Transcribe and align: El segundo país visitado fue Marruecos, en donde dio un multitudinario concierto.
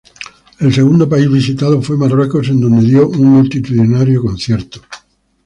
El 0.57 0.73
segundo 0.73 1.07
país 1.07 1.29
visitado 1.31 1.79
fue 1.83 1.95
Marruecos, 1.95 2.47
en 2.49 2.59
donde 2.59 2.81
dio 2.87 3.07
un 3.07 3.23
multitudinario 3.33 4.23
concierto. 4.23 4.81